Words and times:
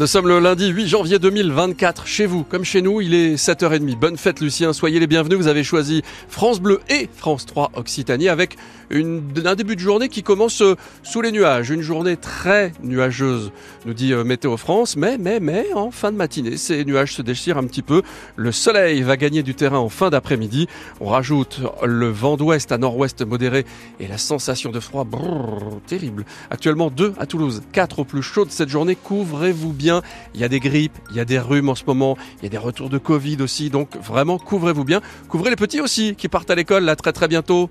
Nous 0.00 0.06
sommes 0.06 0.28
le 0.28 0.38
lundi 0.40 0.68
8 0.68 0.88
janvier 0.88 1.18
2024. 1.18 2.06
Chez 2.06 2.24
vous, 2.24 2.42
comme 2.42 2.64
chez 2.64 2.80
nous, 2.80 3.02
il 3.02 3.12
est 3.12 3.34
7h30. 3.34 3.98
Bonne 3.98 4.16
fête, 4.16 4.40
Lucien. 4.40 4.72
Soyez 4.72 4.98
les 4.98 5.06
bienvenus. 5.06 5.36
Vous 5.36 5.46
avez 5.46 5.62
choisi 5.62 6.00
France 6.26 6.58
Bleu 6.58 6.80
et 6.88 7.10
France 7.14 7.44
3 7.44 7.72
Occitanie 7.74 8.30
avec 8.30 8.56
un 8.92 9.54
début 9.54 9.76
de 9.76 9.80
journée 9.80 10.08
qui 10.08 10.22
commence 10.22 10.62
euh, 10.62 10.74
sous 11.02 11.20
les 11.20 11.32
nuages. 11.32 11.68
Une 11.68 11.82
journée 11.82 12.16
très 12.16 12.72
nuageuse, 12.82 13.52
nous 13.84 13.92
dit 13.92 14.14
euh, 14.14 14.24
Météo 14.24 14.56
France. 14.56 14.96
Mais, 14.96 15.18
mais, 15.18 15.38
mais, 15.38 15.66
en 15.74 15.90
fin 15.90 16.10
de 16.10 16.16
matinée, 16.16 16.56
ces 16.56 16.84
nuages 16.86 17.14
se 17.14 17.22
déchirent 17.22 17.58
un 17.58 17.66
petit 17.66 17.82
peu. 17.82 18.02
Le 18.36 18.52
soleil 18.52 19.02
va 19.02 19.18
gagner 19.18 19.42
du 19.42 19.54
terrain 19.54 19.78
en 19.78 19.90
fin 19.90 20.08
d'après-midi. 20.08 20.66
On 21.00 21.08
rajoute 21.08 21.60
le 21.84 22.08
vent 22.08 22.38
d'ouest 22.38 22.72
à 22.72 22.78
nord-ouest 22.78 23.20
modéré 23.20 23.66
et 24.00 24.08
la 24.08 24.18
sensation 24.18 24.70
de 24.70 24.80
froid 24.80 25.04
brrr, 25.04 25.80
terrible. 25.86 26.24
Actuellement 26.50 26.90
2 26.90 27.14
à 27.18 27.26
Toulouse, 27.26 27.62
4 27.72 27.98
au 27.98 28.04
plus 28.04 28.22
chaud 28.22 28.46
de 28.46 28.50
cette 28.50 28.70
journée. 28.70 28.96
Couvrez-vous 28.96 29.69
bien 29.72 30.02
il 30.34 30.40
y 30.40 30.44
a 30.44 30.48
des 30.48 30.60
grippes, 30.60 30.98
il 31.10 31.16
y 31.16 31.20
a 31.20 31.24
des 31.24 31.38
rhumes 31.38 31.68
en 31.68 31.74
ce 31.74 31.84
moment, 31.86 32.16
il 32.38 32.44
y 32.44 32.46
a 32.46 32.50
des 32.50 32.58
retours 32.58 32.90
de 32.90 32.98
Covid 32.98 33.38
aussi. 33.40 33.70
Donc 33.70 33.96
vraiment, 33.96 34.38
couvrez-vous 34.38 34.84
bien. 34.84 35.00
Couvrez 35.28 35.50
les 35.50 35.56
petits 35.56 35.80
aussi 35.80 36.14
qui 36.14 36.28
partent 36.28 36.50
à 36.50 36.54
l'école 36.54 36.84
là 36.84 36.96
très 36.96 37.12
très 37.12 37.28
bientôt. 37.28 37.70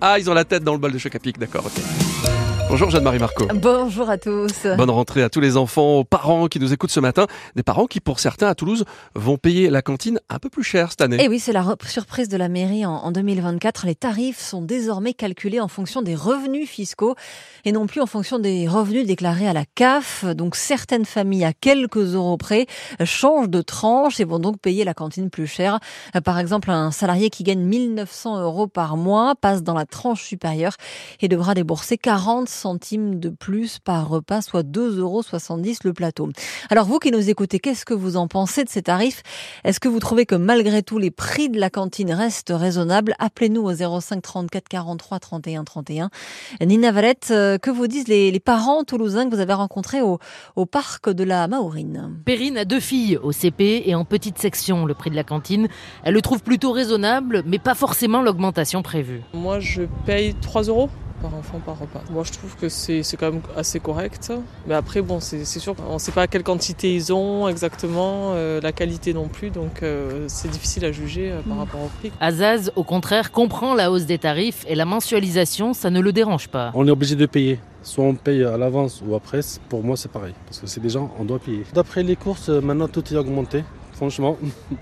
Ah, 0.00 0.18
ils 0.18 0.30
ont 0.30 0.34
la 0.34 0.44
tête 0.44 0.64
dans 0.64 0.72
le 0.72 0.78
bol 0.78 0.92
de 0.92 0.98
choc 0.98 1.14
à 1.14 1.18
pic, 1.18 1.38
d'accord. 1.38 1.66
ok. 1.66 2.47
Bonjour 2.68 2.90
Jeanne-Marie 2.90 3.18
Marco. 3.18 3.46
Bonjour 3.54 4.10
à 4.10 4.18
tous. 4.18 4.66
Bonne 4.76 4.90
rentrée 4.90 5.22
à 5.22 5.30
tous 5.30 5.40
les 5.40 5.56
enfants, 5.56 5.96
aux 5.96 6.04
parents 6.04 6.48
qui 6.48 6.60
nous 6.60 6.74
écoutent 6.74 6.90
ce 6.90 7.00
matin. 7.00 7.26
Des 7.56 7.62
parents 7.62 7.86
qui, 7.86 7.98
pour 7.98 8.20
certains 8.20 8.46
à 8.46 8.54
Toulouse, 8.54 8.84
vont 9.14 9.38
payer 9.38 9.70
la 9.70 9.80
cantine 9.80 10.20
un 10.28 10.38
peu 10.38 10.50
plus 10.50 10.64
cher 10.64 10.90
cette 10.90 11.00
année. 11.00 11.22
Et 11.24 11.28
oui, 11.28 11.38
c'est 11.38 11.54
la 11.54 11.64
surprise 11.86 12.28
de 12.28 12.36
la 12.36 12.50
mairie 12.50 12.84
en, 12.84 12.92
en 12.92 13.10
2024. 13.10 13.86
Les 13.86 13.94
tarifs 13.94 14.38
sont 14.38 14.60
désormais 14.60 15.14
calculés 15.14 15.60
en 15.60 15.68
fonction 15.68 16.02
des 16.02 16.14
revenus 16.14 16.68
fiscaux 16.68 17.14
et 17.64 17.72
non 17.72 17.86
plus 17.86 18.02
en 18.02 18.06
fonction 18.06 18.38
des 18.38 18.68
revenus 18.68 19.06
déclarés 19.06 19.48
à 19.48 19.54
la 19.54 19.64
CAF. 19.74 20.26
Donc 20.26 20.54
certaines 20.54 21.06
familles, 21.06 21.46
à 21.46 21.54
quelques 21.54 22.14
euros 22.14 22.36
près, 22.36 22.66
changent 23.04 23.48
de 23.48 23.62
tranche 23.62 24.20
et 24.20 24.24
vont 24.24 24.38
donc 24.38 24.60
payer 24.60 24.84
la 24.84 24.92
cantine 24.92 25.30
plus 25.30 25.46
cher. 25.46 25.78
Par 26.22 26.38
exemple, 26.38 26.70
un 26.70 26.90
salarié 26.90 27.30
qui 27.30 27.44
gagne 27.44 27.60
1900 27.60 28.42
euros 28.42 28.66
par 28.66 28.98
mois 28.98 29.34
passe 29.40 29.62
dans 29.62 29.74
la 29.74 29.86
tranche 29.86 30.22
supérieure 30.22 30.74
et 31.22 31.28
devra 31.28 31.54
débourser 31.54 31.96
40 31.96 32.57
centimes 32.58 33.18
de 33.20 33.30
plus 33.30 33.78
par 33.78 34.08
repas, 34.08 34.42
soit 34.42 34.62
2,70 34.62 34.98
euros 34.98 35.22
le 35.84 35.92
plateau. 35.92 36.28
Alors 36.70 36.86
vous 36.86 36.98
qui 36.98 37.10
nous 37.10 37.30
écoutez, 37.30 37.58
qu'est-ce 37.58 37.84
que 37.84 37.94
vous 37.94 38.16
en 38.16 38.28
pensez 38.28 38.64
de 38.64 38.68
ces 38.68 38.82
tarifs? 38.82 39.22
Est-ce 39.64 39.80
que 39.80 39.88
vous 39.88 40.00
trouvez 40.00 40.26
que 40.26 40.34
malgré 40.34 40.82
tout 40.82 40.98
les 40.98 41.10
prix 41.10 41.48
de 41.48 41.58
la 41.58 41.70
cantine 41.70 42.12
restent 42.12 42.52
raisonnables? 42.54 43.14
Appelez-nous 43.18 43.62
au 43.62 44.00
05 44.00 44.20
34 44.20 44.68
43 44.68 45.18
31 45.20 45.64
31. 45.64 46.10
Nina 46.60 46.92
Valette, 46.92 47.28
euh, 47.30 47.58
que 47.58 47.70
vous 47.70 47.86
disent 47.86 48.08
les, 48.08 48.30
les 48.30 48.40
parents 48.40 48.84
toulousains 48.84 49.28
que 49.28 49.34
vous 49.34 49.40
avez 49.40 49.54
rencontrés 49.54 50.00
au, 50.00 50.18
au 50.56 50.66
parc 50.66 51.10
de 51.10 51.24
la 51.24 51.46
Maurine? 51.48 52.18
Perrine 52.24 52.58
a 52.58 52.64
deux 52.64 52.80
filles 52.80 53.18
au 53.22 53.32
CP 53.32 53.84
et 53.86 53.94
en 53.94 54.04
petite 54.04 54.38
section 54.38 54.84
le 54.84 54.94
prix 54.94 55.10
de 55.10 55.16
la 55.16 55.24
cantine. 55.24 55.68
Elle 56.02 56.14
le 56.14 56.22
trouve 56.22 56.42
plutôt 56.42 56.72
raisonnable, 56.72 57.42
mais 57.46 57.58
pas 57.58 57.74
forcément 57.74 58.22
l'augmentation 58.22 58.82
prévue. 58.82 59.22
Moi, 59.34 59.60
je 59.60 59.82
paye 60.04 60.34
3 60.40 60.64
euros 60.64 60.90
par 61.20 61.34
enfant 61.34 61.60
par 61.64 61.78
repas. 61.78 62.02
Moi 62.10 62.22
je 62.24 62.32
trouve 62.32 62.56
que 62.56 62.68
c'est 62.68 63.02
quand 63.18 63.32
même 63.32 63.40
assez 63.56 63.80
correct. 63.80 64.32
Mais 64.66 64.74
après 64.74 65.02
bon 65.02 65.20
c'est 65.20 65.44
sûr 65.44 65.74
on 65.88 65.94
ne 65.94 65.98
sait 65.98 66.12
pas 66.12 66.26
quelle 66.26 66.42
quantité 66.42 66.94
ils 66.94 67.12
ont 67.12 67.48
exactement, 67.48 68.32
euh, 68.34 68.60
la 68.60 68.72
qualité 68.72 69.12
non 69.14 69.28
plus, 69.28 69.50
donc 69.50 69.82
euh, 69.82 70.24
c'est 70.28 70.48
difficile 70.50 70.84
à 70.84 70.92
juger 70.92 71.30
euh, 71.30 71.40
par 71.42 71.56
Mm. 71.56 71.60
rapport 71.60 71.80
au 71.80 71.88
prix. 71.98 72.12
Azaz, 72.20 72.70
au 72.76 72.84
contraire, 72.84 73.32
comprend 73.32 73.74
la 73.74 73.90
hausse 73.90 74.06
des 74.06 74.18
tarifs 74.18 74.64
et 74.68 74.74
la 74.74 74.84
mensualisation, 74.84 75.72
ça 75.74 75.90
ne 75.90 76.00
le 76.00 76.12
dérange 76.12 76.48
pas. 76.48 76.70
On 76.74 76.86
est 76.86 76.90
obligé 76.90 77.16
de 77.16 77.26
payer. 77.26 77.58
Soit 77.82 78.04
on 78.04 78.14
paye 78.14 78.44
à 78.44 78.56
l'avance 78.56 79.02
ou 79.06 79.14
après, 79.14 79.40
pour 79.68 79.82
moi 79.82 79.96
c'est 79.96 80.10
pareil. 80.10 80.34
Parce 80.46 80.58
que 80.58 80.66
c'est 80.66 80.80
des 80.80 80.90
gens, 80.90 81.10
on 81.18 81.24
doit 81.24 81.38
payer. 81.38 81.64
D'après 81.72 82.02
les 82.02 82.16
courses, 82.16 82.48
maintenant 82.48 82.88
tout 82.88 83.04
est 83.12 83.16
augmenté. 83.16 83.64
Franchement, 83.92 84.36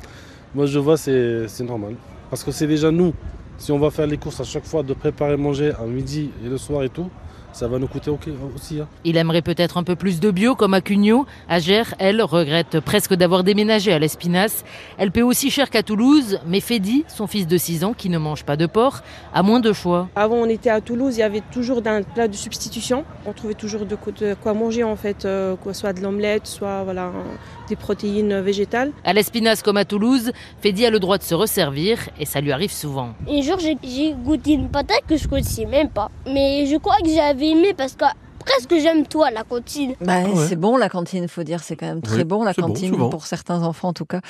moi 0.55 0.67
je 0.67 0.79
vois 0.79 0.97
c'est 0.97 1.47
c'est 1.49 1.65
normal. 1.65 1.95
Parce 2.31 2.43
que 2.43 2.51
c'est 2.51 2.67
déjà 2.67 2.91
nous. 2.91 3.13
Si 3.59 3.73
on 3.73 3.79
va 3.79 3.91
faire 3.91 4.07
les 4.07 4.19
courses 4.19 4.41
à 4.41 4.45
chaque 4.45 4.65
fois 4.67 4.83
de 4.83 4.93
préparer 4.95 5.37
manger 5.37 5.73
à 5.81 5.85
midi 5.85 6.31
et 6.45 6.49
le 6.49 6.59
soir 6.59 6.83
et 6.83 6.89
tout, 6.91 7.09
ça 7.53 7.69
va 7.69 7.79
nous 7.79 7.87
coûter 7.87 8.11
aussi. 8.55 8.81
hein. 8.81 8.87
Il 9.05 9.17
aimerait 9.17 9.41
peut-être 9.41 9.79
un 9.79 9.83
peu 9.83 9.97
plus 9.97 10.21
de 10.21 10.31
bio 10.31 10.55
comme 10.55 10.75
à 10.75 10.83
Cugnot. 10.83 11.25
Agère, 11.49 11.95
elle, 11.99 12.21
regrette 12.21 12.81
presque 12.81 13.15
d'avoir 13.15 13.45
déménagé 13.45 13.95
à 13.95 13.99
l'Espinasse. 13.99 14.63
Elle 14.99 15.11
paie 15.11 15.23
aussi 15.23 15.51
cher 15.51 15.71
qu'à 15.71 15.83
Toulouse, 15.83 16.39
mais 16.47 16.61
Fedi, 16.61 17.07
son 17.09 17.27
fils 17.27 17.47
de 17.47 17.57
6 17.57 17.83
ans 17.85 17.95
qui 17.95 18.11
ne 18.11 18.19
mange 18.19 18.45
pas 18.45 18.57
de 18.59 18.67
porc, 18.67 19.01
a 19.33 19.43
moins 19.43 19.61
de 19.61 19.73
choix. 19.73 20.11
Avant, 20.17 20.37
on 20.37 20.51
était 20.51 20.69
à 20.69 20.83
Toulouse, 20.83 21.17
il 21.17 21.21
y 21.21 21.23
avait 21.23 21.43
toujours 21.51 21.81
un 21.87 22.03
plat 22.03 22.29
de 22.29 22.35
substitution. 22.35 23.05
On 23.25 23.33
trouvait 23.33 23.55
toujours 23.55 23.87
de 23.87 23.97
quoi, 23.97 24.13
de 24.13 24.35
quoi 24.35 24.53
manger, 24.53 24.85
en 24.85 24.97
fait, 24.97 25.25
euh, 25.25 25.57
quoi, 25.57 25.73
soit 25.73 25.95
de 25.95 26.03
l'omelette, 26.03 26.47
soit 26.47 26.85
voilà, 26.85 27.11
des 27.69 27.77
protéines 27.77 28.41
végétales. 28.41 28.93
À 29.05 29.13
l'Espinasse 29.13 29.63
comme 29.63 29.77
à 29.77 29.85
Toulouse, 29.85 30.33
Fedi 30.63 30.87
a 30.87 30.91
le 30.91 30.99
droit 31.01 31.19
de 31.19 31.23
se 31.23 31.35
resservir 31.35 31.99
et 32.21 32.25
ça 32.27 32.41
lui 32.41 32.53
arrive 32.53 32.73
souvent. 32.73 33.11
Un 33.29 33.41
jour, 33.43 33.59
j'ai- 33.59 33.77
goûté 34.25 34.53
une 34.53 34.69
patate 34.69 35.03
que 35.09 35.17
je 35.17 35.27
connaissais 35.29 35.67
même 35.67 35.89
pas. 35.91 36.11
Mais 36.27 36.67
je 36.67 36.77
crois 36.77 36.97
que 37.05 37.09
j'avais 37.11 37.49
aimé 37.49 37.75
parce 37.77 37.95
que 37.95 38.05
presque 38.39 38.75
j'aime 38.81 39.07
toi, 39.07 39.31
la 39.33 39.43
cantine. 39.43 39.95
Bah, 40.01 40.21
Ah 40.25 40.29
ouais. 40.29 40.47
C'est 40.49 40.55
bon 40.57 40.77
la 40.77 40.89
cantine, 40.89 41.27
faut 41.29 41.43
dire, 41.43 41.61
c'est 41.63 41.75
quand 41.77 41.87
même 41.87 42.01
très 42.01 42.19
Oui, 42.19 42.25
bon 42.25 42.45
la 42.45 42.53
bon, 42.53 42.69
cantine 42.69 42.97
pour 43.11 43.27
certains 43.27 43.63
enfants 43.65 43.89
en 43.89 43.93
tout 43.93 44.05
cas. 44.05 44.21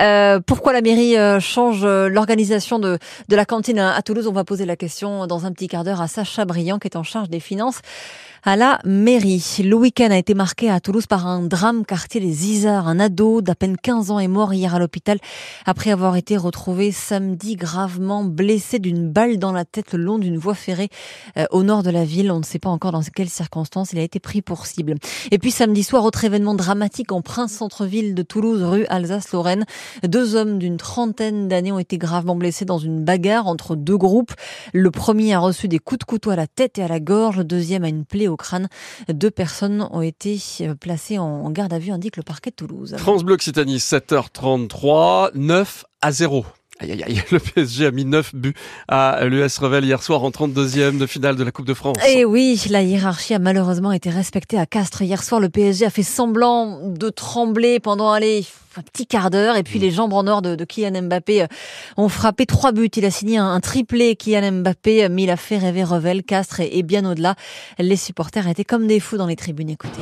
Euh, 0.00 0.40
pourquoi 0.44 0.72
la 0.72 0.80
mairie 0.80 1.16
euh, 1.18 1.40
change 1.40 1.80
euh, 1.84 2.08
l'organisation 2.08 2.78
de, 2.78 2.98
de 3.28 3.36
la 3.36 3.44
cantine 3.44 3.78
à, 3.78 3.94
à 3.94 4.00
Toulouse? 4.02 4.26
On 4.28 4.32
va 4.32 4.44
poser 4.44 4.64
la 4.64 4.76
question 4.76 5.26
dans 5.26 5.44
un 5.44 5.52
petit 5.52 5.68
quart 5.68 5.84
d'heure 5.84 6.00
à 6.00 6.08
Sacha 6.08 6.44
Briand 6.46 6.78
qui 6.78 6.88
est 6.88 6.96
en 6.96 7.02
charge 7.02 7.28
des 7.28 7.40
finances 7.40 7.80
à 8.44 8.56
la 8.56 8.78
mairie. 8.84 9.62
Le 9.64 9.74
week-end 9.74 10.10
a 10.10 10.16
été 10.16 10.34
marqué 10.34 10.70
à 10.70 10.80
Toulouse 10.80 11.06
par 11.06 11.26
un 11.26 11.42
drame 11.42 11.84
quartier 11.84 12.20
des 12.20 12.46
Isards. 12.46 12.88
Un 12.88 13.00
ado 13.00 13.40
d'à 13.42 13.54
peine 13.54 13.76
15 13.76 14.10
ans 14.10 14.18
est 14.18 14.28
mort 14.28 14.54
hier 14.54 14.74
à 14.74 14.78
l'hôpital 14.78 15.18
après 15.64 15.90
avoir 15.90 16.16
été 16.16 16.36
retrouvé 16.36 16.92
samedi 16.92 17.56
gravement 17.56 18.24
blessé 18.24 18.78
d'une 18.78 19.10
balle 19.10 19.38
dans 19.38 19.52
la 19.52 19.64
tête 19.64 19.92
le 19.92 20.02
long 20.02 20.18
d'une 20.18 20.38
voie 20.38 20.54
ferrée 20.54 20.88
euh, 21.36 21.46
au 21.50 21.62
nord 21.62 21.82
de 21.82 21.90
la 21.90 22.04
ville. 22.04 22.30
On 22.30 22.38
ne 22.38 22.44
sait 22.44 22.58
pas 22.58 22.70
encore 22.70 22.92
dans 22.92 23.02
quelles 23.02 23.28
circonstances 23.28 23.92
il 23.92 23.98
a 23.98 24.02
été 24.02 24.20
pris 24.20 24.42
pour 24.42 24.66
cible. 24.66 24.94
Et 25.30 25.38
puis 25.38 25.50
samedi 25.50 25.82
soir, 25.82 26.04
autre 26.04 26.24
événement 26.24 26.54
dramatique 26.54 27.12
en 27.12 27.22
Prince 27.22 27.52
Centre-Ville 27.52 28.14
de 28.14 28.22
Toulouse, 28.22 28.62
rue 28.62 28.86
Alsace-Lorraine. 28.86 29.64
Deux 30.02 30.34
hommes 30.34 30.58
d'une 30.58 30.76
trentaine 30.76 31.48
d'années 31.48 31.72
ont 31.72 31.78
été 31.78 31.98
gravement 31.98 32.36
blessés 32.36 32.64
dans 32.64 32.78
une 32.78 33.04
bagarre 33.04 33.46
entre 33.46 33.76
deux 33.76 33.96
groupes. 33.96 34.32
Le 34.72 34.90
premier 34.90 35.34
a 35.34 35.38
reçu 35.38 35.68
des 35.68 35.78
coups 35.78 36.00
de 36.00 36.04
couteau 36.04 36.30
à 36.30 36.36
la 36.36 36.46
tête 36.46 36.78
et 36.78 36.82
à 36.82 36.88
la 36.88 37.00
gorge. 37.00 37.38
Le 37.38 37.44
deuxième 37.44 37.84
a 37.84 37.88
une 37.88 38.04
plaie 38.04 38.28
au 38.28 38.35
crâne. 38.36 38.68
Deux 39.08 39.30
personnes 39.30 39.88
ont 39.90 40.02
été 40.02 40.40
euh, 40.62 40.74
placées 40.74 41.18
en 41.18 41.50
garde 41.50 41.72
à 41.72 41.78
vue, 41.78 41.92
indique 41.92 42.16
le 42.16 42.22
parquet 42.22 42.50
de 42.50 42.56
Toulouse. 42.56 42.96
France 42.98 43.24
Bleu 43.24 43.34
Occitanie, 43.34 43.78
7h33, 43.78 45.30
9 45.34 45.84
à 46.00 46.12
0. 46.12 46.46
Aïe, 46.78 46.92
aïe, 46.92 47.02
aïe, 47.04 47.22
le 47.30 47.38
PSG 47.38 47.86
a 47.86 47.90
mis 47.90 48.04
9 48.04 48.34
buts 48.34 48.54
à 48.88 49.24
l'US 49.24 49.58
Revel 49.58 49.84
hier 49.84 50.02
soir 50.02 50.22
en 50.24 50.30
32e 50.30 50.98
de 50.98 51.06
finale 51.06 51.36
de 51.36 51.44
la 51.44 51.50
Coupe 51.50 51.66
de 51.66 51.74
France. 51.74 51.96
Et 52.08 52.24
oui, 52.24 52.60
la 52.70 52.82
hiérarchie 52.82 53.34
a 53.34 53.38
malheureusement 53.38 53.92
été 53.92 54.10
respectée 54.10 54.58
à 54.58 54.66
Castres. 54.66 55.02
Hier 55.02 55.22
soir, 55.22 55.40
le 55.40 55.48
PSG 55.48 55.86
a 55.86 55.90
fait 55.90 56.02
semblant 56.02 56.80
de 56.82 57.08
trembler 57.08 57.80
pendant 57.80 58.12
allez, 58.12 58.44
un 58.76 58.82
petit 58.82 59.06
quart 59.06 59.30
d'heure. 59.30 59.56
Et 59.56 59.62
puis 59.62 59.78
les 59.78 59.90
jambes 59.90 60.12
en 60.12 60.26
or 60.26 60.42
de, 60.42 60.54
de 60.54 60.64
Kylian 60.64 61.02
Mbappé 61.02 61.42
euh, 61.42 61.46
ont 61.96 62.08
frappé 62.08 62.46
trois 62.46 62.72
buts. 62.72 62.90
Il 62.96 63.04
a 63.04 63.10
signé 63.10 63.38
un, 63.38 63.46
un 63.46 63.60
triplé, 63.60 64.16
Kylian 64.16 64.52
Mbappé, 64.52 65.04
euh, 65.04 65.08
mais 65.10 65.22
il 65.22 65.30
a 65.30 65.36
fait 65.36 65.58
rêver 65.58 65.84
Revel, 65.84 66.22
Castres 66.22 66.60
et, 66.60 66.78
et 66.78 66.82
bien 66.82 67.08
au-delà. 67.10 67.36
Les 67.78 67.96
supporters 67.96 68.46
étaient 68.48 68.64
comme 68.64 68.86
des 68.86 69.00
fous 69.00 69.16
dans 69.16 69.26
les 69.26 69.36
tribunes. 69.36 69.70
Écoutez. 69.70 70.00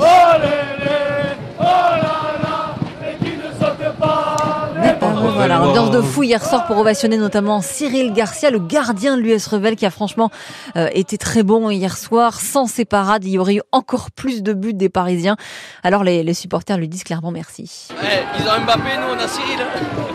Voilà, 5.34 5.60
ambiance 5.62 5.90
de 5.90 6.00
fou 6.00 6.22
hier 6.22 6.44
soir 6.44 6.66
pour 6.66 6.78
ovationner 6.78 7.16
notamment 7.16 7.60
Cyril 7.60 8.12
Garcia, 8.12 8.50
le 8.50 8.60
gardien 8.60 9.16
de 9.16 9.22
l'US 9.22 9.46
Revel 9.48 9.74
qui 9.74 9.84
a 9.84 9.90
franchement 9.90 10.30
euh, 10.76 10.88
été 10.92 11.18
très 11.18 11.42
bon 11.42 11.70
hier 11.70 11.96
soir. 11.96 12.40
Sans 12.40 12.66
ses 12.66 12.84
parades, 12.84 13.24
il 13.24 13.30
y 13.30 13.38
aurait 13.38 13.56
eu 13.56 13.62
encore 13.72 14.10
plus 14.12 14.42
de 14.42 14.52
buts 14.52 14.74
des 14.74 14.88
Parisiens. 14.88 15.36
Alors 15.82 16.04
les, 16.04 16.22
les 16.22 16.34
supporters 16.34 16.78
lui 16.78 16.88
disent 16.88 17.04
clairement 17.04 17.32
merci. 17.32 17.88
Eh, 17.90 18.40
ils 18.40 18.48
ont 18.48 18.64
Mbappé, 18.64 18.96
nous 19.00 19.14
on 19.16 19.18
a 19.18 19.26
Cyril. 19.26 19.66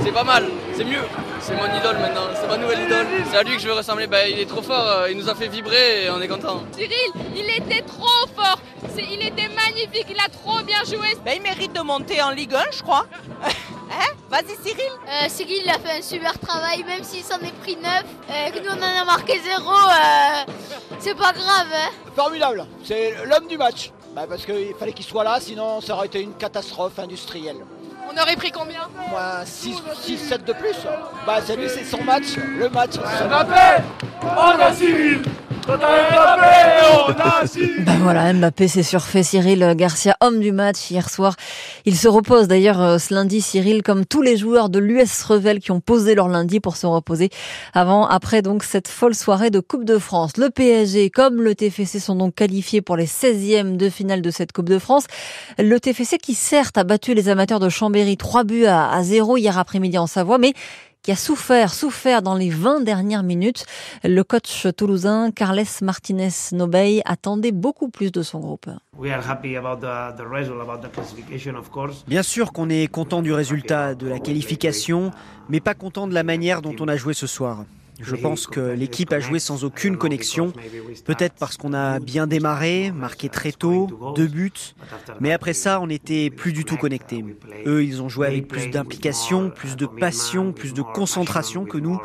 C'est 0.03 0.13
pas 0.13 0.23
mal, 0.23 0.45
c'est 0.75 0.85
mieux. 0.85 1.03
C'est 1.41 1.55
mon 1.55 1.65
idole 1.65 1.97
maintenant, 1.99 2.27
c'est 2.39 2.47
ma 2.47 2.57
nouvelle 2.57 2.85
idole. 2.85 3.07
C'est 3.29 3.37
à 3.37 3.43
lui 3.43 3.55
que 3.55 3.61
je 3.61 3.67
veux 3.67 3.73
ressembler. 3.73 4.07
Bah, 4.07 4.27
il 4.27 4.39
est 4.39 4.45
trop 4.45 4.61
fort, 4.61 4.85
euh, 4.87 5.11
il 5.11 5.17
nous 5.17 5.29
a 5.29 5.35
fait 5.35 5.47
vibrer 5.47 6.05
et 6.05 6.09
on 6.09 6.21
est 6.21 6.27
content. 6.27 6.63
Cyril, 6.77 7.11
il 7.35 7.49
était 7.61 7.81
trop 7.81 8.27
fort. 8.35 8.59
Il 8.97 9.25
était 9.25 9.49
magnifique, 9.49 10.07
il 10.09 10.19
a 10.19 10.29
trop 10.29 10.63
bien 10.65 10.83
joué. 10.85 11.07
Ben, 11.25 11.33
il 11.35 11.41
mérite 11.41 11.73
de 11.75 11.81
monter 11.81 12.21
en 12.21 12.31
Ligue 12.31 12.53
1, 12.53 12.59
je 12.77 12.81
crois. 12.83 13.05
hein? 13.91 14.13
Vas-y, 14.29 14.55
Cyril. 14.63 14.91
Euh, 15.07 15.27
Cyril 15.27 15.61
il 15.65 15.69
a 15.69 15.79
fait 15.79 15.99
un 15.99 16.01
super 16.01 16.37
travail, 16.39 16.83
même 16.83 17.03
s'il 17.03 17.23
s'en 17.23 17.39
est 17.39 17.53
pris 17.61 17.75
9, 17.75 18.53
que 18.53 18.59
nous 18.59 18.69
on 18.69 18.77
en 18.77 19.01
a 19.01 19.05
marqué 19.05 19.39
0, 19.43 19.69
euh, 19.69 20.51
c'est 20.99 21.15
pas 21.15 21.33
grave. 21.33 21.67
Hein. 21.73 21.89
Formidable, 22.15 22.65
c'est 22.83 23.15
l'homme 23.25 23.47
du 23.47 23.57
match. 23.57 23.91
Bah, 24.15 24.25
parce 24.27 24.45
qu'il 24.45 24.73
fallait 24.77 24.93
qu'il 24.93 25.05
soit 25.05 25.23
là, 25.23 25.37
sinon 25.39 25.81
ça 25.81 25.93
aurait 25.95 26.07
été 26.07 26.21
une 26.21 26.33
catastrophe 26.33 26.97
industrielle. 26.99 27.57
On 28.11 28.21
aurait 28.21 28.35
pris 28.35 28.51
combien? 28.51 28.87
Moins 29.09 29.43
6-7 29.43 30.43
de 30.43 30.53
plus. 30.53 30.75
Bah 31.27 31.39
c'est 31.45 31.55
lui, 31.55 31.69
c'est 31.69 31.85
son 31.85 32.03
match, 32.03 32.37
le 32.37 32.67
match. 32.69 32.95
Mbappé 32.95 33.83
On 34.23 34.59
a 34.59 34.73
Cyril 34.73 35.21
Ben 37.85 37.99
voilà, 38.01 38.33
Mbappé 38.33 38.67
s'est 38.67 38.83
surfait 38.83 39.23
Cyril 39.23 39.73
Garcia, 39.75 40.17
homme 40.21 40.39
du 40.39 40.51
match 40.51 40.89
hier 40.89 41.09
soir. 41.09 41.35
Il 41.85 41.95
se 41.95 42.07
repose 42.07 42.47
d'ailleurs 42.47 42.81
euh, 42.81 42.97
ce 42.97 43.13
lundi, 43.13 43.41
Cyril, 43.41 43.83
comme 43.83 44.05
tous 44.05 44.21
les 44.21 44.35
joueurs 44.35 44.69
de 44.69 44.79
l'US 44.79 45.23
Revel 45.23 45.59
qui 45.59 45.71
ont 45.71 45.79
posé 45.79 46.15
leur 46.15 46.27
lundi 46.27 46.59
pour 46.59 46.75
se 46.75 46.87
reposer 46.87 47.29
avant, 47.73 48.07
après 48.07 48.41
donc 48.41 48.63
cette 48.63 48.87
folle 48.87 49.13
soirée 49.13 49.51
de 49.51 49.59
Coupe 49.59 49.85
de 49.85 49.99
France. 49.99 50.37
Le 50.37 50.49
PSG 50.49 51.09
comme 51.11 51.41
le 51.41 51.53
TFC 51.53 51.99
sont 51.99 52.15
donc 52.15 52.35
qualifiés 52.35 52.81
pour 52.81 52.97
les 52.97 53.07
16e 53.07 53.77
de 53.77 53.89
finale 53.89 54.21
de 54.21 54.31
cette 54.31 54.51
Coupe 54.51 54.69
de 54.69 54.79
France. 54.79 55.05
Le 55.57 55.79
TFC 55.79 56.17
qui 56.17 56.33
certes 56.33 56.77
a 56.77 56.83
battu 56.83 57.13
les 57.13 57.29
amateurs 57.29 57.59
de 57.59 57.69
Chambéry 57.69 58.17
3 58.17 58.43
buts 58.43 58.65
à, 58.65 58.91
à 58.91 59.03
0 59.03 59.37
hier 59.37 59.57
après-midi 59.57 59.97
en 59.97 60.07
Savoie, 60.07 60.39
mais 60.39 60.53
qui 61.01 61.11
a 61.11 61.15
souffert, 61.15 61.73
souffert 61.73 62.21
dans 62.21 62.35
les 62.35 62.49
20 62.49 62.81
dernières 62.81 63.23
minutes. 63.23 63.65
Le 64.03 64.23
coach 64.23 64.67
toulousain 64.75 65.31
Carles 65.31 65.63
Martinez 65.81 66.29
Nobey 66.51 67.01
attendait 67.05 67.51
beaucoup 67.51 67.89
plus 67.89 68.11
de 68.11 68.21
son 68.21 68.39
groupe. 68.39 68.69
Bien 72.07 72.23
sûr 72.23 72.51
qu'on 72.51 72.69
est 72.69 72.87
content 72.87 73.21
du 73.21 73.33
résultat 73.33 73.95
de 73.95 74.07
la 74.07 74.19
qualification, 74.19 75.11
mais 75.49 75.59
pas 75.59 75.73
content 75.73 76.07
de 76.07 76.13
la 76.13 76.23
manière 76.23 76.61
dont 76.61 76.75
on 76.79 76.87
a 76.87 76.97
joué 76.97 77.13
ce 77.13 77.27
soir. 77.27 77.65
Je 77.99 78.15
pense 78.15 78.47
que 78.47 78.59
l'équipe 78.59 79.11
a 79.11 79.19
joué 79.19 79.39
sans 79.39 79.63
aucune 79.63 79.97
connexion, 79.97 80.53
peut-être 81.05 81.35
parce 81.39 81.57
qu'on 81.57 81.73
a 81.73 81.99
bien 81.99 82.27
démarré, 82.27 82.91
marqué 82.91 83.29
très 83.29 83.51
tôt, 83.51 83.87
deux 84.15 84.27
buts, 84.27 84.51
mais 85.19 85.31
après 85.31 85.53
ça, 85.53 85.81
on 85.81 85.87
n'était 85.87 86.29
plus 86.29 86.53
du 86.53 86.65
tout 86.65 86.77
connectés. 86.77 87.23
Eux, 87.65 87.83
ils 87.83 88.01
ont 88.01 88.09
joué 88.09 88.27
avec 88.27 88.47
plus 88.47 88.69
d'implication, 88.69 89.49
plus 89.49 89.75
de 89.75 89.85
passion, 89.85 90.53
plus 90.53 90.73
de 90.73 90.81
concentration 90.81 91.65
que 91.65 91.77
nous, 91.77 91.99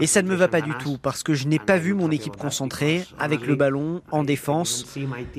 et 0.00 0.06
ça 0.06 0.22
ne 0.22 0.28
me 0.28 0.34
va 0.34 0.48
pas 0.48 0.60
du 0.60 0.72
tout, 0.74 0.98
parce 1.00 1.22
que 1.22 1.34
je 1.34 1.46
n'ai 1.46 1.58
pas 1.58 1.78
vu 1.78 1.94
mon 1.94 2.10
équipe 2.10 2.36
concentrée, 2.36 3.04
avec 3.18 3.46
le 3.46 3.54
ballon, 3.54 4.02
en 4.10 4.24
défense. 4.24 4.86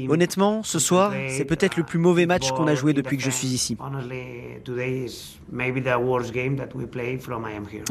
Honnêtement, 0.08 0.64
ce 0.64 0.80
soir, 0.80 1.14
c'est 1.30 1.46
peut-être 1.46 1.78
le 1.78 1.84
plus 1.84 2.00
mauvais 2.00 2.26
match 2.26 2.52
qu'on 2.52 2.68
a 2.68 2.76
joué 2.76 2.94
depuis 2.94 3.18
que 3.18 3.24
je 3.24 3.30
suis 3.30 3.48
ici. 3.48 3.78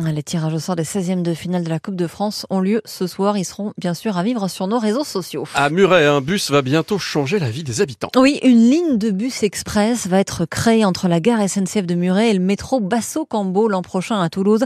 Les 0.05 0.23
tirages 0.23 0.55
au 0.55 0.59
sort 0.59 0.77
des 0.77 0.85
16e 0.85 1.23
de 1.23 1.35
finale 1.35 1.65
de 1.65 1.69
la 1.69 1.79
Coupe 1.79 1.97
de 1.97 2.04
France 2.07 2.47
ont 2.51 2.61
lieu 2.61 2.83
ce 2.85 3.07
soir. 3.07 3.37
Ils 3.37 3.45
seront 3.45 3.73
bien 3.79 3.95
sûr 3.95 4.17
à 4.17 4.23
vivre 4.23 4.49
sur 4.49 4.67
nos 4.67 4.79
réseaux 4.79 5.05
sociaux. 5.05 5.45
À 5.55 5.71
Muret, 5.71 6.07
un 6.07 6.21
bus 6.21 6.51
va 6.51 6.63
bientôt 6.63 6.99
changer 6.99 7.39
la 7.39 7.51
vie 7.51 7.65
des 7.65 7.81
habitants. 7.81 8.11
Oui, 8.17 8.39
une 8.43 8.71
ligne 8.71 8.99
de 8.99 9.11
bus 9.11 9.43
express 9.43 10.07
va 10.07 10.21
être 10.21 10.45
créée 10.45 10.85
entre 10.85 11.09
la 11.09 11.21
gare 11.21 11.49
SNCF 11.49 11.87
de 11.87 11.95
Muret 11.95 12.31
et 12.31 12.35
le 12.35 12.41
métro 12.41 12.81
Basso-Cambo 12.81 13.69
l'an 13.69 13.83
prochain 13.83 14.21
à 14.21 14.29
Toulouse. 14.29 14.65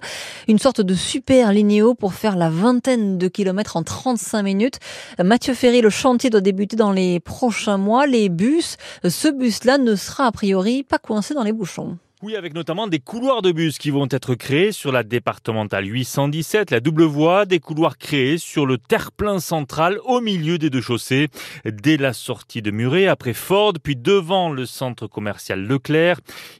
Une 0.48 0.58
sorte 0.58 0.80
de 0.80 0.94
super 0.94 1.52
linéo 1.52 1.94
pour 1.94 2.14
faire 2.14 2.36
la 2.36 2.50
vingtaine 2.50 3.18
de 3.18 3.28
kilomètres 3.28 3.76
en 3.76 3.82
35 3.82 4.42
minutes. 4.42 4.78
Mathieu 5.22 5.54
Ferry, 5.54 5.80
le 5.80 5.90
chantier 5.90 6.30
doit 6.30 6.40
débuter 6.40 6.76
dans 6.76 6.92
les 6.92 7.20
prochains 7.20 7.78
mois. 7.78 8.06
Les 8.06 8.28
bus, 8.28 8.76
ce 9.08 9.28
bus-là 9.28 9.78
ne 9.78 9.94
sera 9.94 10.26
a 10.26 10.32
priori 10.32 10.82
pas 10.82 10.98
coincé 10.98 11.34
dans 11.34 11.42
les 11.42 11.52
bouchons. 11.52 11.98
Oui, 12.20 12.34
avec 12.34 12.52
notamment 12.52 12.88
des 12.88 12.98
couloirs 12.98 13.42
de 13.42 13.52
bus 13.52 13.78
qui 13.78 13.90
vont 13.90 14.08
être 14.10 14.34
créés 14.34 14.72
sur 14.72 14.90
la 14.90 15.04
départementale 15.04 15.86
817, 15.86 16.72
la 16.72 16.80
double 16.80 17.04
voie, 17.04 17.46
des 17.46 17.60
couloirs 17.60 17.96
créés 17.96 18.38
sur 18.38 18.66
le 18.66 18.76
terre-plein 18.76 19.38
central 19.38 20.00
au 20.04 20.20
milieu 20.20 20.58
des 20.58 20.68
deux 20.68 20.80
chaussées, 20.80 21.28
dès 21.64 21.96
la 21.96 22.12
sortie 22.12 22.60
de 22.60 22.72
Muret, 22.72 23.06
après 23.06 23.34
Ford, 23.34 23.74
puis 23.80 23.94
devant 23.94 24.50
le 24.50 24.66
centre 24.66 25.06
commercial 25.06 25.62
Leclerc, 25.62 26.18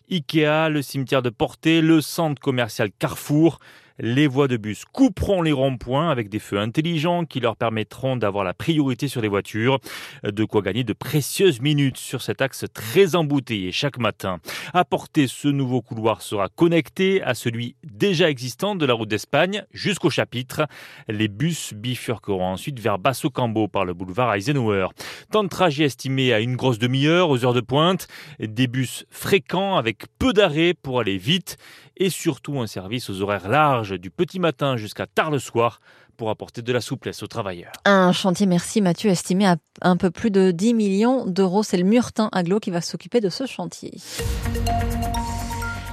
Ikea, 0.08 0.68
le 0.70 0.80
cimetière 0.80 1.22
de 1.22 1.30
Portée, 1.30 1.80
le 1.80 2.00
centre 2.02 2.40
commercial 2.40 2.90
Carrefour. 2.96 3.58
Les 4.00 4.28
voies 4.28 4.46
de 4.46 4.56
bus 4.56 4.84
couperont 4.84 5.42
les 5.42 5.50
ronds-points 5.50 6.08
avec 6.08 6.28
des 6.28 6.38
feux 6.38 6.60
intelligents 6.60 7.24
qui 7.24 7.40
leur 7.40 7.56
permettront 7.56 8.16
d'avoir 8.16 8.44
la 8.44 8.54
priorité 8.54 9.08
sur 9.08 9.20
les 9.20 9.26
voitures. 9.26 9.80
De 10.22 10.44
quoi 10.44 10.62
gagner 10.62 10.84
de 10.84 10.92
précieuses 10.92 11.60
minutes 11.60 11.96
sur 11.96 12.22
cet 12.22 12.40
axe 12.40 12.64
très 12.72 13.16
embouteillé 13.16 13.72
chaque 13.72 13.98
matin. 13.98 14.38
Apporter 14.72 15.26
ce 15.26 15.48
nouveau 15.48 15.82
couloir 15.82 16.22
sera 16.22 16.48
connecté 16.48 17.22
à 17.22 17.34
celui 17.34 17.74
déjà 17.82 18.30
existant 18.30 18.76
de 18.76 18.86
la 18.86 18.94
route 18.94 19.08
d'Espagne 19.08 19.64
jusqu'au 19.72 20.10
chapitre. 20.10 20.68
Les 21.08 21.26
bus 21.26 21.74
bifurqueront 21.74 22.52
ensuite 22.52 22.78
vers 22.78 23.00
Basso 23.00 23.30
Cambo 23.30 23.66
par 23.66 23.84
le 23.84 23.94
boulevard 23.94 24.32
Eisenhower. 24.32 24.88
Temps 25.32 25.42
de 25.42 25.48
trajet 25.48 25.84
estimé 25.84 26.32
à 26.32 26.38
une 26.38 26.54
grosse 26.54 26.78
demi-heure 26.78 27.30
aux 27.30 27.44
heures 27.44 27.54
de 27.54 27.60
pointe. 27.60 28.06
Des 28.38 28.68
bus 28.68 29.06
fréquents 29.10 29.76
avec 29.76 30.04
peu 30.20 30.32
d'arrêts 30.32 30.74
pour 30.74 31.00
aller 31.00 31.18
vite 31.18 31.56
et 31.98 32.10
surtout 32.10 32.60
un 32.60 32.66
service 32.66 33.10
aux 33.10 33.20
horaires 33.20 33.48
larges 33.48 33.98
du 33.98 34.10
petit 34.10 34.38
matin 34.38 34.76
jusqu'à 34.76 35.06
tard 35.06 35.30
le 35.30 35.38
soir 35.38 35.80
pour 36.16 36.30
apporter 36.30 36.62
de 36.62 36.72
la 36.72 36.80
souplesse 36.80 37.22
aux 37.22 37.26
travailleurs. 37.26 37.72
Un 37.84 38.12
chantier, 38.12 38.46
merci 38.46 38.80
Mathieu, 38.80 39.10
estimé 39.10 39.46
à 39.46 39.56
un 39.82 39.96
peu 39.96 40.10
plus 40.10 40.30
de 40.30 40.50
10 40.50 40.74
millions 40.74 41.26
d'euros. 41.26 41.62
C'est 41.62 41.76
le 41.76 41.84
Murtin 41.84 42.28
Aglo 42.32 42.58
qui 42.58 42.70
va 42.70 42.80
s'occuper 42.80 43.20
de 43.20 43.28
ce 43.28 43.46
chantier. 43.46 43.92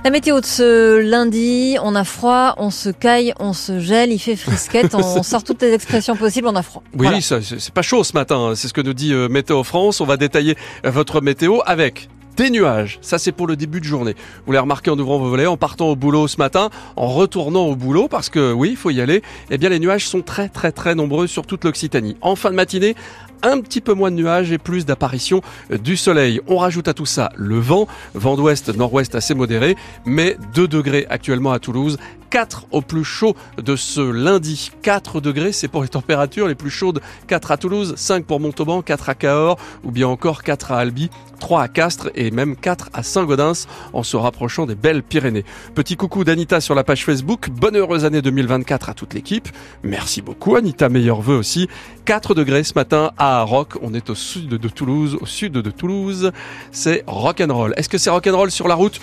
La 0.04 0.12
météo 0.12 0.40
de 0.40 0.46
ce 0.46 1.00
lundi, 1.00 1.78
on 1.82 1.96
a 1.96 2.04
froid, 2.04 2.54
on 2.58 2.70
se 2.70 2.90
caille, 2.90 3.34
on 3.40 3.54
se 3.54 3.80
gèle, 3.80 4.12
il 4.12 4.20
fait 4.20 4.36
frisquette, 4.36 4.94
on 4.94 5.24
sort 5.24 5.44
toutes 5.44 5.64
les 5.64 5.74
expressions 5.74 6.16
possibles, 6.16 6.48
on 6.48 6.56
a 6.56 6.62
froid. 6.62 6.84
Oui, 6.94 7.08
voilà. 7.08 7.20
c'est 7.22 7.74
pas 7.74 7.82
chaud 7.82 8.04
ce 8.04 8.14
matin, 8.14 8.54
c'est 8.56 8.68
ce 8.68 8.74
que 8.74 8.82
nous 8.82 8.94
dit 8.94 9.14
euh, 9.14 9.30
Météo 9.30 9.64
France. 9.64 10.02
On 10.02 10.06
va 10.06 10.18
détailler 10.18 10.58
euh, 10.86 10.92
votre 10.92 11.22
météo 11.22 11.60
avec 11.66 12.08
des 12.36 12.50
nuages. 12.50 13.00
Ça, 13.02 13.18
c'est 13.18 13.32
pour 13.32 13.48
le 13.48 13.56
début 13.56 13.80
de 13.80 13.86
journée. 13.86 14.16
Vous 14.46 14.52
l'avez 14.52 14.62
remarqué 14.62 14.90
en 14.90 15.00
ouvrant 15.00 15.18
vos 15.18 15.30
volets, 15.30 15.46
en 15.46 15.58
partant 15.58 15.88
au 15.88 15.96
boulot 15.96 16.28
ce 16.28 16.38
matin, 16.38 16.70
en 16.96 17.08
retournant 17.08 17.66
au 17.66 17.76
boulot, 17.76 18.08
parce 18.08 18.30
que 18.30 18.52
oui, 18.52 18.72
il 18.72 18.78
faut 18.78 18.92
y 18.92 19.02
aller. 19.02 19.22
Eh 19.50 19.58
bien, 19.58 19.70
les 19.70 19.80
nuages 19.80 20.08
sont 20.08 20.22
très, 20.22 20.50
très, 20.50 20.72
très 20.72 20.96
nombreux 20.96 21.28
sur 21.28 21.46
toute 21.46 21.64
l'Occitanie. 21.64 22.18
En 22.22 22.36
fin 22.36 22.52
de 22.52 22.56
matinée, 22.56 22.96
un 23.44 23.60
petit 23.60 23.82
peu 23.82 23.94
moins 23.94 24.12
de 24.12 24.16
nuages 24.16 24.52
et 24.52 24.58
plus 24.58 24.86
d'apparition 24.86 25.42
du 25.70 25.98
soleil. 25.98 26.42
On 26.48 26.58
rajoute 26.58 26.88
à 26.88 26.94
tout 26.94 27.06
ça 27.06 27.30
le 27.36 27.60
vent, 27.60 27.88
vent 28.14 28.36
d'ouest, 28.36 28.76
nord-ouest 28.76 29.14
assez 29.14 29.36
modéré, 29.36 29.76
mais 30.06 30.38
2 30.54 30.68
degrés 30.68 31.06
actuellement 31.10 31.52
à 31.52 31.60
Toulouse, 31.60 31.98
4 32.36 32.68
au 32.72 32.82
plus 32.82 33.06
chaud 33.06 33.34
de 33.64 33.78
ce 33.78 34.02
lundi. 34.02 34.70
4 34.82 35.22
degrés, 35.22 35.54
c'est 35.54 35.70
pour 35.70 35.84
les 35.84 35.88
températures 35.88 36.50
les 36.50 36.56
plus 36.56 36.70
chaudes. 36.70 37.00
4 37.28 37.52
à 37.52 37.56
Toulouse, 37.56 37.94
5 37.96 38.26
pour 38.26 38.42
Montauban, 38.42 38.82
4 38.82 39.08
à 39.08 39.16
Cahors, 39.16 39.58
ou 39.86 39.92
bien 39.92 40.10
encore 40.10 40.44
4 40.44 40.74
à 40.74 40.80
Albi, 40.80 41.10
3 41.40 41.62
à 41.62 41.68
Castres 41.70 42.10
et 42.14 42.32
même 42.32 42.58
4 42.58 42.90
à 42.92 43.04
Saint-Gaudens 43.04 43.68
en 43.94 44.04
se 44.04 44.18
rapprochant 44.18 44.66
des 44.66 44.76
belles 44.76 45.02
Pyrénées. 45.02 45.46
Petit 45.76 45.96
coucou 45.96 46.26
d'Anita 46.26 46.60
sur 46.60 46.76
la 46.76 46.84
page 46.84 47.06
Facebook. 47.06 47.50
Bonne 47.52 47.78
heureuse 47.78 48.04
année 48.04 48.22
2024 48.22 48.90
à 48.90 48.94
toute 48.94 49.14
l'équipe. 49.14 49.48
Merci 49.84 50.22
beaucoup 50.22 50.58
Anita, 50.58 50.90
meilleurs 50.90 51.22
vœux 51.22 51.38
aussi. 51.38 51.70
4 52.04 52.34
degrés 52.34 52.66
ce 52.66 52.74
matin 52.76 53.12
à 53.18 53.44
Rock. 53.44 53.76
On 53.82 53.94
est 53.94 54.10
au 54.10 54.16
sud 54.16 54.50
de 54.50 54.68
Toulouse, 54.68 55.18
au 55.22 55.26
sud 55.26 55.54
de 55.54 55.72
Toulouse. 55.72 56.34
C'est 56.74 57.06
rock'n'roll. 57.08 57.74
Est-ce 57.78 57.88
que 57.88 57.98
c'est 57.98 58.10
rock'n'roll 58.10 58.52
sur 58.52 58.68
la 58.68 58.76
route? 58.76 59.00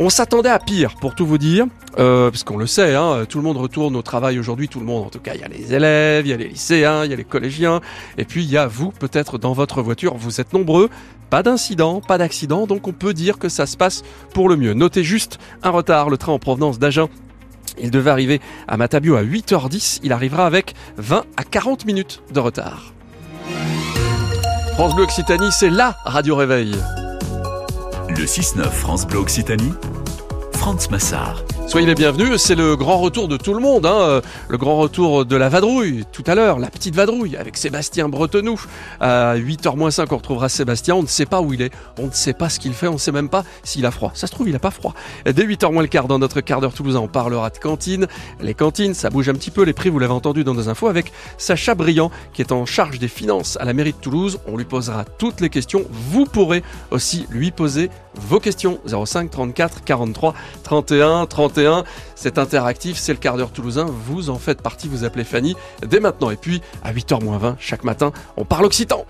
On 0.00 0.10
s'attendait 0.10 0.48
à 0.48 0.58
pire, 0.58 0.94
pour 1.00 1.14
tout 1.14 1.26
vous 1.26 1.38
dire, 1.38 1.66
euh, 1.98 2.30
parce 2.30 2.44
qu'on 2.44 2.56
le 2.56 2.66
sait, 2.66 2.94
hein, 2.94 3.24
tout 3.28 3.38
le 3.38 3.44
monde 3.44 3.56
retourne 3.56 3.96
au 3.96 4.02
travail 4.02 4.38
aujourd'hui, 4.38 4.68
tout 4.68 4.80
le 4.80 4.86
monde, 4.86 5.06
en 5.06 5.10
tout 5.10 5.20
cas, 5.20 5.34
il 5.34 5.40
y 5.40 5.44
a 5.44 5.48
les 5.48 5.74
élèves, 5.74 6.26
il 6.26 6.30
y 6.30 6.32
a 6.32 6.36
les 6.36 6.48
lycéens, 6.48 7.04
il 7.04 7.10
y 7.10 7.14
a 7.14 7.16
les 7.16 7.24
collégiens, 7.24 7.80
et 8.16 8.24
puis 8.24 8.44
il 8.44 8.50
y 8.50 8.56
a 8.56 8.66
vous, 8.66 8.90
peut-être 8.90 9.38
dans 9.38 9.52
votre 9.52 9.82
voiture, 9.82 10.14
vous 10.16 10.40
êtes 10.40 10.52
nombreux, 10.52 10.88
pas 11.30 11.42
d'incident, 11.42 12.00
pas 12.00 12.18
d'accident, 12.18 12.66
donc 12.66 12.86
on 12.86 12.92
peut 12.92 13.14
dire 13.14 13.38
que 13.38 13.48
ça 13.48 13.66
se 13.66 13.76
passe 13.76 14.02
pour 14.32 14.48
le 14.48 14.56
mieux. 14.56 14.74
Notez 14.74 15.04
juste 15.04 15.38
un 15.62 15.70
retard, 15.70 16.10
le 16.10 16.16
train 16.16 16.32
en 16.32 16.38
provenance 16.38 16.78
d'Agen 16.78 17.08
il 17.80 17.90
devait 17.90 18.10
arriver 18.10 18.40
à 18.66 18.76
Matabio 18.76 19.16
à 19.16 19.22
8h10, 19.22 20.00
il 20.02 20.12
arrivera 20.12 20.46
avec 20.46 20.74
20 20.96 21.24
à 21.36 21.44
40 21.44 21.84
minutes 21.86 22.22
de 22.32 22.40
retard. 22.40 22.92
France 24.74 24.94
Bleu 24.94 25.04
Occitanie, 25.04 25.50
c'est 25.50 25.70
la 25.70 25.96
radio 26.04 26.36
réveil. 26.36 26.76
Le 28.18 28.24
6-9 28.24 28.68
France 28.72 29.06
Bleu 29.06 29.20
Occitanie, 29.20 29.72
France 30.52 30.90
Massard. 30.90 31.44
Soyez 31.68 31.86
les 31.86 31.94
bienvenus, 31.94 32.36
c'est 32.38 32.54
le 32.54 32.76
grand 32.76 32.96
retour 32.96 33.28
de 33.28 33.36
tout 33.36 33.52
le 33.52 33.60
monde, 33.60 33.84
hein. 33.84 34.22
le 34.48 34.56
grand 34.56 34.78
retour 34.78 35.26
de 35.26 35.36
la 35.36 35.50
vadrouille, 35.50 36.04
tout 36.12 36.24
à 36.26 36.34
l'heure, 36.34 36.58
la 36.58 36.68
petite 36.68 36.94
vadrouille 36.94 37.36
avec 37.36 37.58
Sébastien 37.58 38.08
Bretenoux. 38.08 38.58
À 39.00 39.36
8h-5, 39.36 40.06
on 40.10 40.16
retrouvera 40.16 40.48
Sébastien, 40.48 40.94
on 40.94 41.02
ne 41.02 41.06
sait 41.06 41.26
pas 41.26 41.42
où 41.42 41.52
il 41.52 41.60
est, 41.60 41.70
on 41.98 42.06
ne 42.06 42.10
sait 42.10 42.32
pas 42.32 42.48
ce 42.48 42.58
qu'il 42.58 42.72
fait, 42.72 42.88
on 42.88 42.94
ne 42.94 42.98
sait 42.98 43.12
même 43.12 43.28
pas 43.28 43.44
s'il 43.64 43.84
a 43.84 43.90
froid. 43.90 44.12
Ça 44.14 44.26
se 44.26 44.32
trouve, 44.32 44.48
il 44.48 44.54
n'a 44.54 44.58
pas 44.58 44.70
froid. 44.70 44.94
Dès 45.26 45.44
8h 45.44 45.78
le 45.78 45.86
quart, 45.88 46.08
dans 46.08 46.18
notre 46.18 46.40
quart 46.40 46.62
d'heure 46.62 46.72
toulousain, 46.72 47.00
on 47.00 47.06
parlera 47.06 47.50
de 47.50 47.58
cantine. 47.58 48.06
Les 48.40 48.54
cantines, 48.54 48.94
ça 48.94 49.10
bouge 49.10 49.28
un 49.28 49.34
petit 49.34 49.50
peu, 49.50 49.62
les 49.62 49.74
prix, 49.74 49.90
vous 49.90 49.98
l'avez 49.98 50.14
entendu 50.14 50.44
dans 50.44 50.54
nos 50.54 50.70
infos, 50.70 50.88
avec 50.88 51.12
Sacha 51.36 51.74
Briand, 51.74 52.10
qui 52.32 52.40
est 52.40 52.50
en 52.50 52.64
charge 52.64 52.98
des 52.98 53.08
finances 53.08 53.58
à 53.60 53.66
la 53.66 53.74
mairie 53.74 53.92
de 53.92 53.98
Toulouse. 53.98 54.40
On 54.46 54.56
lui 54.56 54.64
posera 54.64 55.04
toutes 55.04 55.42
les 55.42 55.50
questions. 55.50 55.84
Vous 55.90 56.24
pourrez 56.24 56.62
aussi 56.90 57.26
lui 57.28 57.50
poser 57.50 57.90
vos 58.14 58.40
questions. 58.40 58.78
05 58.86 59.30
34 59.30 59.84
43 59.84 60.34
31 60.62 61.26
31 61.26 61.57
c'est 62.14 62.38
interactif, 62.38 62.96
c'est 62.98 63.12
le 63.12 63.18
quart 63.18 63.36
d'heure 63.36 63.50
toulousain. 63.50 63.86
Vous 63.88 64.30
en 64.30 64.38
faites 64.38 64.62
partie, 64.62 64.88
vous 64.88 65.04
appelez 65.04 65.24
Fanny 65.24 65.56
dès 65.86 66.00
maintenant. 66.00 66.30
Et 66.30 66.36
puis, 66.36 66.62
à 66.82 66.92
8h20 66.92 67.54
chaque 67.58 67.84
matin, 67.84 68.12
on 68.36 68.44
parle 68.44 68.66
occitan. 68.66 69.06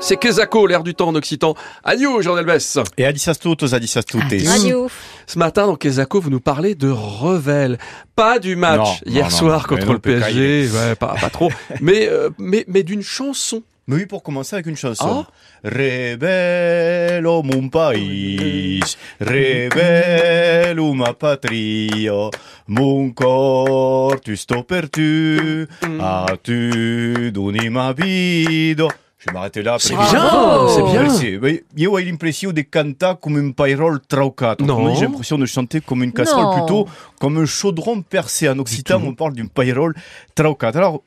C'est 0.00 0.16
Kezako, 0.16 0.66
l'air 0.66 0.82
du 0.82 0.94
temps 0.94 1.08
en 1.08 1.14
occitan. 1.14 1.54
Adieu, 1.82 2.20
Jean 2.20 2.36
Delbès. 2.36 2.78
Et 2.98 3.06
adissas 3.06 3.36
tutos, 3.36 3.74
adissas 3.74 4.02
tutes. 4.02 4.22
Adieu. 4.22 4.86
Ce 5.26 5.38
matin, 5.38 5.66
dans 5.66 5.76
Kezako, 5.76 6.20
vous 6.20 6.30
nous 6.30 6.40
parlez 6.40 6.74
de 6.74 6.90
Revel. 6.90 7.78
Pas 8.14 8.38
du 8.38 8.54
match 8.54 9.00
Non, 9.06 9.10
hier 9.12 9.24
non, 9.24 9.30
soir 9.30 9.62
non. 9.62 9.76
contre 9.76 9.86
Mais 9.86 9.92
le 9.94 9.98
PSG. 9.98 10.68
Ouais, 10.74 10.94
pas, 10.94 11.14
pas 11.18 11.30
trop. 11.30 11.50
mais, 11.80 12.08
euh, 12.08 12.28
mais, 12.38 12.64
mais 12.68 12.82
d'une 12.82 13.02
chanson. 13.02 13.62
Mais 13.86 13.96
oui, 13.96 14.06
pour 14.06 14.22
commencer 14.22 14.56
avec 14.56 14.66
une 14.66 14.76
chanson. 14.76 15.26
Ah. 15.26 15.30
Rebello 15.64 17.42
mon 17.42 17.68
país, 17.68 18.80
rebello 19.20 20.94
ma 20.94 21.12
patria, 21.14 22.30
mon 22.68 23.10
corps 23.12 24.20
tu 24.22 24.36
sto 24.36 24.62
per 24.62 24.88
tu, 24.90 25.66
Mm. 25.82 26.00
as-tu 26.00 27.30
donné 27.32 27.68
ma 27.70 27.92
vida? 27.92 28.88
Je 29.18 29.30
vais 29.30 29.32
m'arrêter 29.34 29.62
là. 29.62 29.76
C'est 29.78 29.94
bien, 29.94 30.68
c'est 30.68 30.82
bien. 30.82 31.02
Merci. 31.02 31.38
Mais 31.40 31.64
Io 31.78 31.92
ho 31.92 31.98
l'impression 31.98 32.52
de 32.52 32.60
cantar 32.62 33.18
comme 33.18 33.36
un 33.38 33.52
pairol 33.52 33.98
traucato. 34.06 34.62
Non. 34.64 34.74
Autrement 34.74 34.92
dit, 34.92 34.98
J'ai 35.00 35.06
l'impression 35.06 35.38
de 35.38 35.46
chanter 35.46 35.80
comme 35.80 36.02
une 36.02 36.12
casserole, 36.12 36.44
Non. 36.44 36.58
plutôt 36.58 36.86
comme 37.18 37.38
un 37.38 37.46
chaudron 37.46 38.02
percé. 38.02 38.48
En 38.50 38.58
occitan, 38.58 39.00
on 39.02 39.14
parle 39.14 39.32
d'une 39.32 39.48
pairol 39.48 39.94
traucato. 40.34 40.76
Alors, 40.78 41.02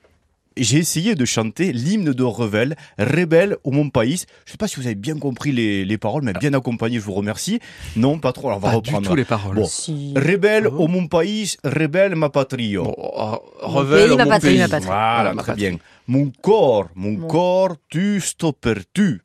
j'ai 0.64 0.78
essayé 0.80 1.16
de 1.16 1.26
chanter 1.26 1.72
l'hymne 1.74 2.14
de 2.14 2.24
Revel, 2.24 2.76
Rebelle 2.98 3.58
au 3.64 3.72
mon 3.72 3.90
pays. 3.90 4.24
Je 4.46 4.52
sais 4.52 4.58
pas 4.58 4.68
si 4.68 4.76
vous 4.78 4.86
avez 4.86 4.96
bien 4.96 5.18
compris 5.18 5.52
les, 5.52 5.86
les 5.86 5.98
paroles, 5.98 6.24
mais 6.24 6.34
bien 6.34 6.54
accompagné, 6.54 6.96
je 7.00 7.04
vous 7.06 7.14
remercie. 7.14 7.60
Non, 7.96 8.20
pas 8.20 8.34
trop, 8.34 8.48
alors 8.48 8.58
on 8.58 8.62
va 8.62 8.68
Pas 8.74 8.80
du 8.82 8.90
reprendre. 8.90 9.10
tout 9.10 9.16
les 9.16 9.26
paroles. 9.26 9.56
Bon. 9.56 9.66
Si. 9.66 10.14
Rebelle 10.16 10.68
Oh. 10.68 10.84
au 10.84 10.88
mon 10.88 11.08
pays, 11.08 11.56
rebelle 11.64 12.16
ma 12.16 12.30
patrie. 12.30 12.76
Bon, 12.78 12.94
euh, 12.98 13.36
Revel, 13.62 14.16
ma 14.16 14.26
mon 14.26 14.30
patrie, 14.32 14.50
pays. 14.50 14.60
ma 14.60 14.68
patrie. 14.68 14.88
Voilà, 14.88 15.34
ma 15.34 15.42
très 15.44 15.52
patrie. 15.54 15.70
bien. 15.70 15.80
Mon 16.08 16.32
corps, 16.42 16.88
mon, 16.96 17.12
Mon- 17.18 17.28
corps, 17.28 17.76
tu 17.90 18.20
sto 18.22 18.52
per 18.54 18.82
tu. 18.94 19.22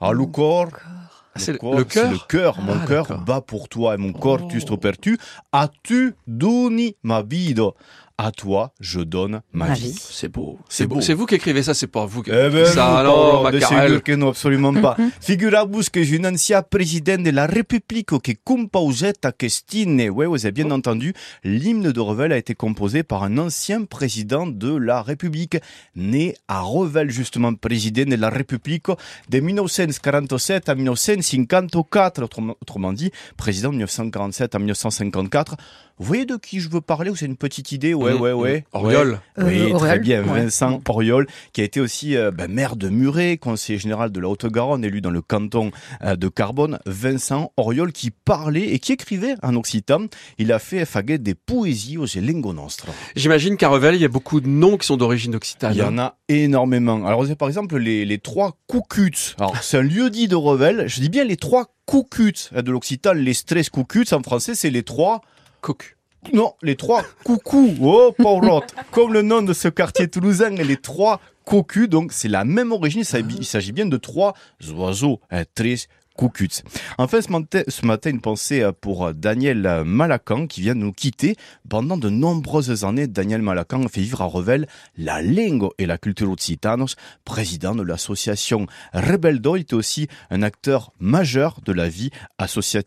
Ah, 0.00 0.12
le 0.12 0.26
corps, 0.26 0.68
Ah, 0.74 1.38
c'est 1.38 1.52
le- 1.52 1.58
corps, 1.58 1.76
le 1.76 1.84
cœur 1.84 2.10
le 2.12 2.18
cœur. 2.28 2.60
Mon 2.60 2.74
Ah, 2.82 2.86
cœur 2.86 3.18
bat 3.26 3.40
pour 3.40 3.68
toi 3.68 3.94
et 3.94 3.96
mon 3.98 4.12
corps, 4.12 4.46
tu 4.48 4.56
Oh. 4.58 4.60
sto 4.60 4.76
per 4.76 4.98
tu. 5.00 5.18
As-tu 5.52 6.14
donné 6.26 6.96
ma 7.02 7.22
vida? 7.22 7.70
À 8.18 8.32
toi, 8.32 8.72
je 8.80 9.00
donne 9.00 9.42
ma, 9.52 9.66
Ma 9.66 9.74
vie. 9.74 9.88
vie. 9.90 9.98
C'est 9.98 10.30
beau. 10.30 10.58
C'est 10.70 10.86
beau. 10.86 11.02
C'est 11.02 11.12
vous 11.12 11.26
qui 11.26 11.34
écrivez 11.34 11.62
ça, 11.62 11.74
c'est 11.74 11.86
pas 11.86 12.06
vous 12.06 12.22
qui 12.22 12.30
Eh 12.30 12.48
ben, 12.48 12.64
ça. 12.64 12.96
Alors, 12.98 13.42
Macarel. 13.42 14.00
que 14.00 14.12
non, 14.12 14.30
absolument 14.30 14.72
pas. 14.72 14.96
Figurez-vous 15.20 15.82
que 15.92 16.26
un 16.26 16.32
ancien 16.32 16.62
président 16.62 17.22
de 17.22 17.28
la 17.28 17.44
République 17.44 18.18
qui 18.22 18.36
composait 18.42 19.12
à 19.22 19.32
Christine, 19.32 20.08
ouais, 20.08 20.24
vous 20.24 20.46
avez 20.46 20.52
bien 20.52 20.70
entendu, 20.70 21.12
l'hymne 21.44 21.92
de 21.92 22.00
Revel 22.00 22.32
a 22.32 22.38
été 22.38 22.54
composé 22.54 23.02
par 23.02 23.22
un 23.22 23.36
ancien 23.36 23.84
président 23.84 24.46
de 24.46 24.74
la 24.74 25.02
République, 25.02 25.58
né 25.94 26.36
à 26.48 26.62
Revel, 26.62 27.10
justement, 27.10 27.52
président 27.54 28.08
de 28.10 28.16
la 28.16 28.30
République 28.30 28.86
de 29.28 29.40
1947 29.40 30.70
à 30.70 30.74
1954, 30.74 32.22
autrement, 32.22 32.56
autrement 32.62 32.94
dit, 32.94 33.10
président 33.36 33.68
de 33.68 33.74
1947 33.74 34.54
à 34.54 34.58
1954. 34.58 35.56
Vous 35.98 36.04
voyez 36.04 36.26
de 36.26 36.36
qui 36.36 36.60
je 36.60 36.68
veux 36.68 36.82
parler 36.82 37.10
ou 37.10 37.16
c'est 37.16 37.24
une 37.26 37.36
petite 37.36 37.72
idée 37.72 37.94
Ouais, 37.94 38.05
Ouais, 38.14 38.32
ouais. 38.32 38.64
Auriol. 38.72 39.20
Ouais. 39.38 39.44
Oui, 39.44 39.60
Euh, 39.72 39.78
très 39.78 39.88
Auriol, 39.88 40.00
bien. 40.00 40.22
ouais. 40.24 40.42
Vincent 40.42 40.80
Auriol, 40.88 41.26
qui 41.52 41.60
a 41.60 41.64
été 41.64 41.80
aussi 41.80 42.16
euh, 42.16 42.30
ben, 42.30 42.50
maire 42.50 42.76
de 42.76 42.88
Muret, 42.88 43.36
conseiller 43.36 43.78
général 43.78 44.10
de 44.10 44.20
la 44.20 44.28
Haute-Garonne, 44.28 44.84
élu 44.84 45.00
dans 45.00 45.10
le 45.10 45.22
canton 45.22 45.70
euh, 46.02 46.16
de 46.16 46.28
Carbone. 46.28 46.78
Vincent 46.86 47.52
Auriol 47.56 47.92
qui 47.92 48.10
parlait 48.10 48.68
et 48.72 48.78
qui 48.78 48.92
écrivait 48.92 49.34
en 49.42 49.54
occitan. 49.56 50.06
Il 50.38 50.52
a 50.52 50.58
fait 50.58 50.84
faguer 50.84 51.18
des 51.18 51.34
poésies 51.34 51.98
aux 51.98 52.06
Lingo 52.16 52.52
Nostra. 52.52 52.92
J'imagine 53.14 53.56
qu'à 53.56 53.68
Revel, 53.68 53.94
il 53.94 54.00
y 54.00 54.04
a 54.04 54.08
beaucoup 54.08 54.40
de 54.40 54.48
noms 54.48 54.76
qui 54.76 54.86
sont 54.86 54.96
d'origine 54.96 55.34
occitane. 55.34 55.72
Il 55.74 55.78
y 55.78 55.82
en 55.82 55.98
a 55.98 56.16
énormément. 56.28 57.04
Alors, 57.06 57.20
vous 57.20 57.26
avez 57.26 57.36
par 57.36 57.48
exemple 57.48 57.76
les, 57.78 58.04
les 58.04 58.18
trois 58.18 58.56
coucuts. 58.66 59.34
Alors, 59.38 59.56
c'est 59.62 59.78
un 59.78 59.82
lieu 59.82 60.10
dit 60.10 60.28
de 60.28 60.36
Revel. 60.36 60.84
Je 60.88 61.00
dis 61.00 61.08
bien 61.08 61.24
les 61.24 61.36
trois 61.36 61.66
coucuts 61.84 62.48
de 62.54 62.70
l'occitan. 62.70 63.12
Les 63.12 63.34
stress 63.34 63.70
coucuts, 63.70 64.12
en 64.12 64.22
français, 64.22 64.54
c'est 64.54 64.70
les 64.70 64.82
trois 64.82 65.20
Cocu. 65.60 65.95
Non, 66.32 66.54
les 66.62 66.76
trois 66.76 67.02
coucous. 67.24 67.74
Oh. 67.80 68.14
Comme 68.90 69.12
le 69.12 69.22
nom 69.22 69.42
de 69.42 69.52
ce 69.52 69.68
quartier 69.68 70.08
toulousain, 70.08 70.50
les 70.50 70.76
trois 70.76 71.20
cocus. 71.44 71.88
Donc, 71.88 72.12
c'est 72.12 72.28
la 72.28 72.44
même 72.44 72.72
origine. 72.72 73.02
Il 73.38 73.44
s'agit- 73.44 73.72
bien 73.72 73.86
de 73.86 73.96
trois 73.96 74.34
oiseaux, 74.74 75.20
hein, 75.30 75.44
tres 75.54 75.88
coucuts. 76.16 76.62
Enfin, 76.98 77.20
ce 77.20 77.30
matin, 77.30 77.62
ce 77.68 77.84
matin, 77.84 78.08
une 78.10 78.20
pensée 78.22 78.62
euh, 78.62 78.72
pour 78.72 79.06
euh, 79.06 79.12
Daniel 79.12 79.66
euh, 79.66 79.84
Malacan 79.84 80.46
qui 80.46 80.62
vient 80.62 80.74
de 80.74 80.80
nous 80.80 80.92
quitter. 80.92 81.36
Pendant 81.68 81.98
de 81.98 82.08
nombreuses 82.08 82.84
années, 82.84 83.06
Daniel 83.06 83.42
Malacan 83.42 83.84
a 83.84 83.88
fait 83.88 84.00
vivre 84.00 84.22
à 84.22 84.24
Revel 84.24 84.66
la 84.96 85.20
langue 85.20 85.68
et 85.76 85.84
la 85.84 85.98
culture 85.98 86.30
occitanos. 86.30 86.96
Président 87.26 87.74
de 87.74 87.82
l'association 87.82 88.66
Rebeldo, 88.94 89.56
il 89.56 89.60
était 89.60 89.74
aussi 89.74 90.08
un 90.30 90.42
acteur 90.42 90.90
majeur 91.00 91.58
de 91.66 91.72
la 91.74 91.88
vie 91.88 92.10
associative 92.38 92.84